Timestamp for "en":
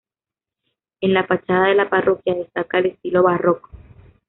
1.01-1.13